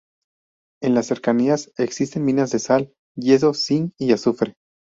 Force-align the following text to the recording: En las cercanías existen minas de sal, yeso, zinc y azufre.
En 0.81 0.95
las 0.95 1.05
cercanías 1.05 1.71
existen 1.77 2.25
minas 2.25 2.49
de 2.49 2.57
sal, 2.57 2.91
yeso, 3.15 3.53
zinc 3.53 3.93
y 3.99 4.13
azufre. 4.13 4.55